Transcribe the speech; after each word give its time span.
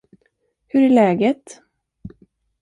Hur 0.67 0.81
är 0.85 0.89
läget? 0.89 1.61